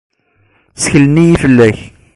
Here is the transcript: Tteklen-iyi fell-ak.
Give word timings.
Tteklen-iyi 0.73 1.35
fell-ak. 1.43 1.79